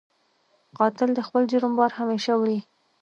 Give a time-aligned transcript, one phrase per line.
[0.77, 2.59] قاتل د خپل جرم بار همېشه وړي